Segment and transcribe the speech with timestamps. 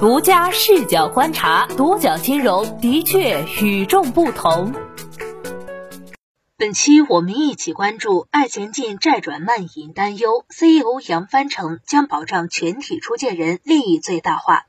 [0.00, 4.72] 独家视角观察，独角金融的确与众不同。
[6.56, 14.66] 本期我们一起关注爱钱进债转慢引担忧，CEO 杨帆称将保障全体出借人利益最大化。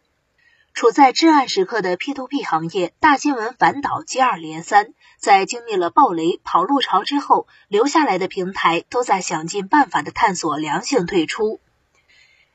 [0.73, 11.59] 处在至暗时刻的 P2P 行业，大新闻反导接二连三，在经历了暴雷跑路潮之后，留下来的平台都在想尽办法的探索良性退出。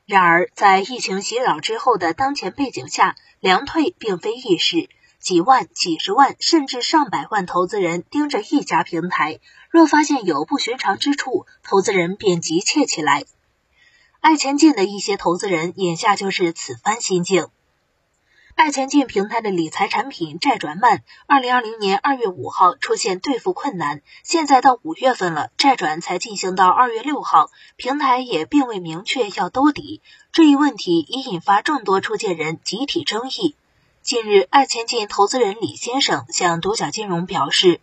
[0.06, 4.90] 然而，在疫情袭扰之后的当前背景下，凉退并非易事。
[5.18, 9.40] 几万、几十万，甚至上百万投资人盯着一家平台，
[9.70, 13.24] 若发现有不寻常之处，投资人便急切起来。
[14.20, 17.48] 爱钱进的一些投资人眼下就是此番心境。
[18.54, 30.00] 爱钱进平台的理财产品债转慢，二零二零年二月五号出现兑付困难，现在到五月份了，债转才进行到二月六号，平台也并未明确要兜底，
[30.30, 33.56] 这一问题已引发众多出借人集体争议。
[34.02, 37.80] 近日，爱钱进投资人李先生向独角金融表示，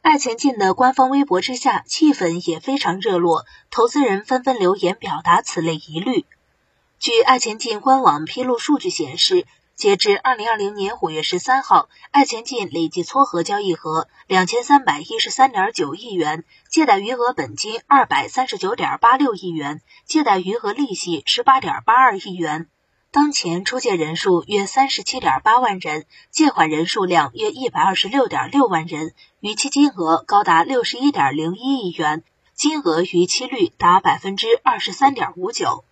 [0.00, 6.24] 爱钱进的官方微博之下气氛也非常热络，投资人纷纷留言表达此类疑虑。
[6.98, 9.46] 据爱钱进官网披露数据显示，
[9.80, 22.66] 截至二零二零年五月十三号，爱钱进累计撮合交易额两千三百一十三点九亿元，借贷余额本金二百三十九点八六亿元，借贷余额利息十八点八二亿元。
[23.10, 32.22] 当前出借人数约三十七点八万人，借款人数量约一百二十六点六万人，逾期金额高达六十一点零一亿元，
[32.52, 35.86] 金额逾期率达百分之二十三点五九。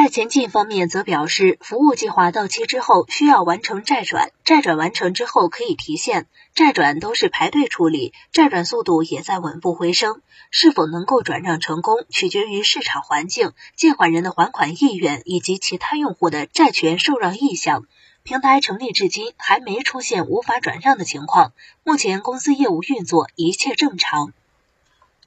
[0.00, 10.22] 爱钱进方面则表示，服务计划到期之后需要完成债转，债转完成之后可以提现，债转都是排队处理，债转速度也在稳步回升。
[10.52, 17.82] 是否能够转让成功，取决于市场环境、借款人的还款意愿以及其他用户的债权受让意向。
[18.22, 24.32] 平台成立至今还没出现无法转让的情况，目前公司业务运作一切正常。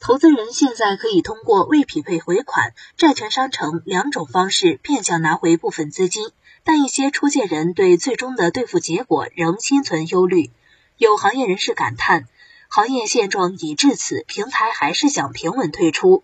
[0.03, 6.31] 投资人现在可以通过未匹配回款、债权商城两种方式变相拿回部分资金，
[6.63, 10.49] 但一些出借人对最终的兑付结果仍心存忧虑。
[10.97, 12.27] 有行业人士感叹，
[12.67, 16.23] 行业现状已至此，平台还是想平稳退出。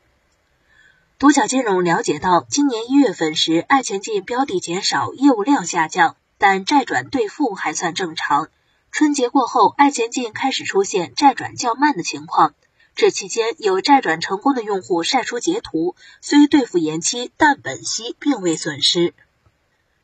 [1.19, 8.49] 独角金融了解到，今年一月份时，爱钱进标的减少，业务量下降，但债转兑付还算正常。
[8.91, 12.55] 春节过后，爱钱进开始出现债转较慢的情况。
[12.97, 19.13] 这期间有债转成功的用户晒出截图，虽兑付延期，但本息并未损失。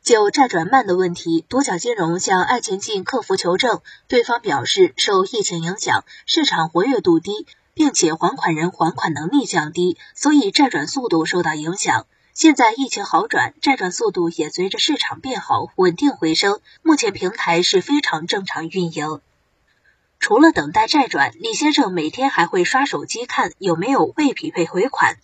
[0.04, 12.06] 就债转慢的问题，独角金融向爱钱进客服求证，对方表示受疫情影响，市场活跃度低，并且还款人还款能力降低，所以债转速度受到影响。
[12.32, 19.20] 现在疫情好转，债转速度也随着市场变好稳定回升，目前平台是非常正常运营。
[20.24, 25.18] 除了等待债转，李先生每天还会刷手机看有没有未匹配回款。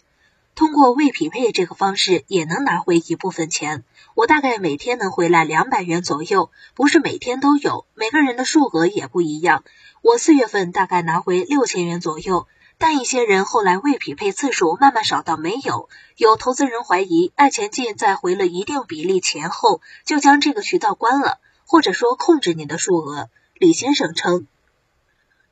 [0.55, 3.83] 通过未匹配这个方式也能拿回一部分钱。
[4.15, 9.65] 我大概每天能回来两百元左右，不是每天都有，每个人的数额也不一样。
[10.03, 12.47] 我四月份大概拿回六千元左右，
[12.77, 15.89] 但一些人后来未匹配次数慢慢少到没有。
[16.19, 23.31] 有投资人怀疑爱钱进在回了一定比例钱后就将这个渠道关了，或者说控制你的数额。
[23.55, 24.47] 李先生称。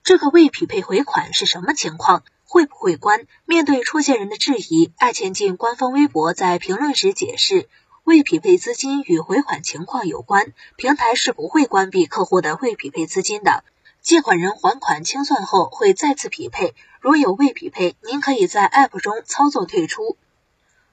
[0.02, 2.22] 这个未匹配回款是什么情况？
[2.44, 3.26] 会不会关？
[3.44, 7.68] 面对出现人的质疑，爱钱进官方微博在评论时解释，
[8.04, 13.64] 未匹配资金与回款情况有关，平台是不会关闭客户的未匹配资金的。
[14.00, 20.16] 借款人还款清算后会再次匹配，如有未匹配，您可以在 App 中操作退出。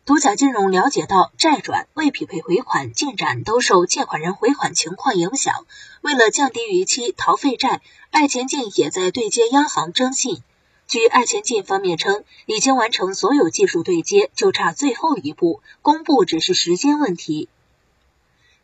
[0.06, 5.66] 独角金融了解到，债转未匹配回款进展都受借款人回款情况影响。
[6.02, 10.44] 为了降低逾期、逃废债，爱钱进也在对接央行征信。
[10.88, 17.50] 据爱钱进方面称，已经完成所有技术对接，就差最后一步，公布只是时间问题。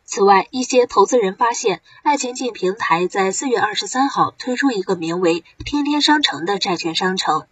[0.04, 7.48] 此外，一些投资人发现，爱钱进平台在四月二十三号推出一个名为“天天商城”的债券商城。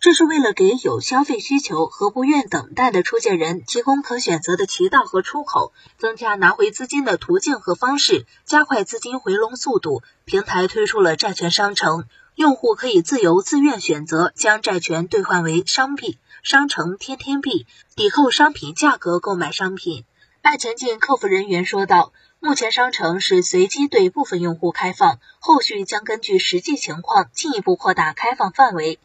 [0.00, 10.04] 这是为了给有消费需求和不愿等待的出借人提供可选择的渠道和出口，增加拿回资金的途径和方式，加快资金回笼速度。
[10.24, 12.04] 平台推出了债券商城，
[12.36, 17.66] 用户可以自由自愿选择将债权兑换为商币，商城天天币
[17.96, 20.04] 抵扣商品价格购买商品。
[20.42, 29.00] 爱钱进客服人员说道：“目前商城是随机对部分用户开放，后续将根据实际情况进一步扩大开放范围。”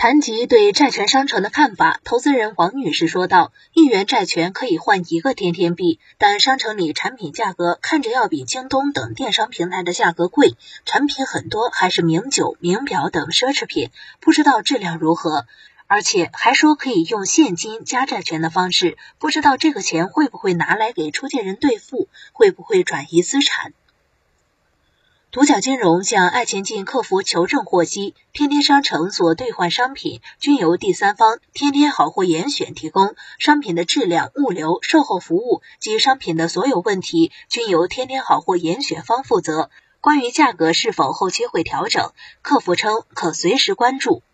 [0.00, 10.54] 谈及对债权商城的看法，投资人王女士说道：“一元债权可以换一个天天币，但商城里产品价格看着要比京东等电商平台的价格贵，
[10.86, 15.44] 产品很多还是名酒、名表等奢侈品，不知道质量如何。
[15.86, 23.74] 而且还说可以用现金加债权的方式，不知道这个钱会不会拿来给出借人兑付，会不会转移资产。”
[25.32, 39.70] 独角金融向爱前进客服求证获悉，天天商城所兑换商品均由第三方天天好货严选提供，商品的质量、物流、售后服务及商品的所有问题均由天天好货严选方负责。
[40.00, 42.10] 关于价格是否后期会调整，
[42.42, 44.24] 客服称可随时关注。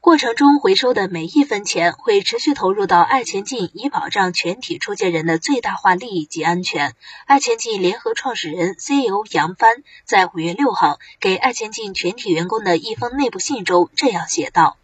[0.00, 6.94] 过程中回收的每一分钱会持续投入到爱钱进，以保障全体出借人的最大化利益及安全。
[7.26, 14.78] 爱钱进联合创始人 CEO 杨帆在五月六号给爱钱进全体员工的一封内部信中这样写道：“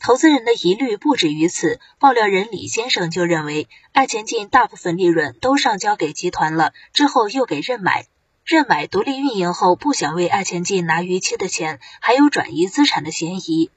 [0.00, 8.06] 投资人的疑虑不止于此，爆料人李先生就认为，爱钱进大部分利润都上交给集团了，之后又给认买，
[8.44, 13.70] 认买独立运营后不想为爱钱进拿逾期的钱，还有转移资产的嫌疑。”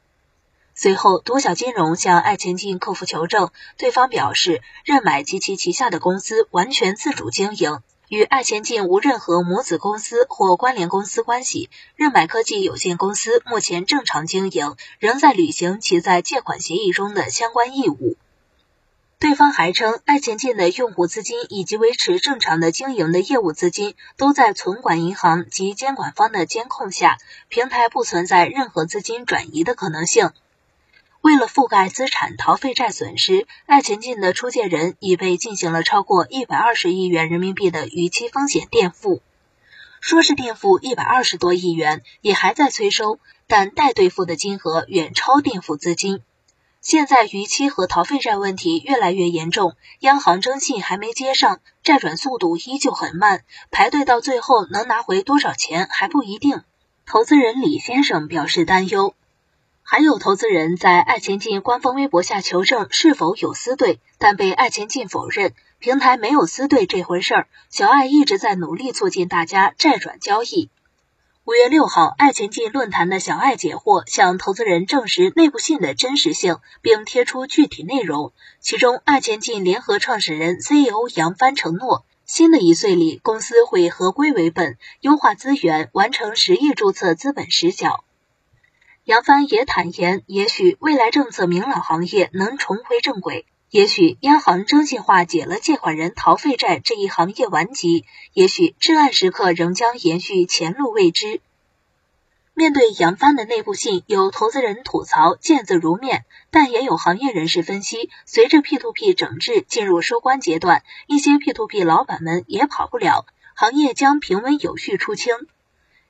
[0.76, 7.80] 随后，独角金融向爱钱进客服求证，对方表示，任买及其旗下的公司完全自主经营，
[8.10, 11.70] 与爱钱进无任何母子公司或关联公司关系。
[11.96, 18.18] 任买科技有限公司目前正常经营，仍在履行其在借款协议中的相关义务。
[19.20, 30.32] 对方还称，爱钱进的用户资金以及维持正常的经营的业务资金都在存管银行及监管方的监控下，平台不存在任何资金转移的可能性。
[31.24, 39.22] 为了覆盖资产逃废债损失，爱钱进的出借人已被进行了超过一百二十亿元人民币的逾期风险垫付。
[40.02, 46.20] 说是垫付一百二十多亿元，也还在催收，但待兑付的金额远超垫付资金。
[46.82, 56.64] 现在逾期和逃废债问题越来越严重，央行征信还没接上，债转速度依旧很慢，排队到最后能拿回多少钱还不一定。
[57.06, 59.16] 投资人李先生表示担忧。
[59.86, 67.48] 还有投资人在爱钱进官方微博下求证是否有私兑，但被爱钱进否认，平台没有私兑这回事儿。
[67.70, 70.70] 小爱一直在努力促进大家债转交易。
[71.44, 78.32] 五月六号，爱钱进论坛的小爱解惑向投资人证实内部信的真实性，并贴出具体内容。
[78.62, 88.06] 其中，爱钱进联合创始人 CEO 杨帆承诺，新的一岁里公司会合规为本，优化资源，完成十亿注册资本实缴。
[89.06, 101.42] 杨帆也坦言，也许未来政策明朗，行业能重回正轨；也许央行征信化解了借款人逃废债这一行业顽疾；也许至暗时刻仍将延续，前路未知。
[102.54, 115.34] 面对杨帆的内部信，有投资人吐槽见字如面，但也有行业人士分析，随着 P2P 整治进入收官阶段，一些 P2P 老板们也跑不了，行业将平稳有序出清。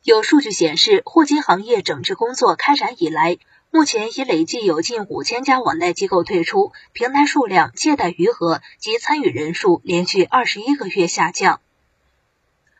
[0.04, 3.38] 有数据显示，互金行业整治工作开展以来，
[3.72, 11.62] 目前已累计有近五千家网贷机构退出，平台数量、借贷余额及参与人数连续二十一个月下降。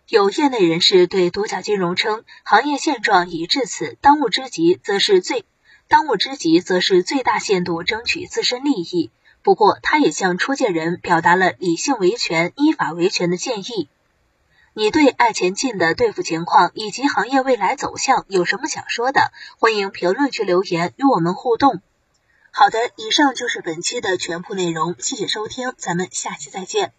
[0.10, 5.46] 有业内人士对独角金融称，行业现状已至此，当务之急则是最
[5.88, 9.12] 当务之急则是最大限度争取自身利益。
[9.44, 13.88] 不过，他也向出借人表达了理性维权、依法维权的建议。
[14.76, 19.32] 你对爱前进的兑付情况以及行业未来走向有什么想说的？
[19.60, 21.80] 欢迎评论区留言与我们互动。
[22.50, 26.92] 好的，以上就是本期的全部内容，谢谢收听，咱们下期再见。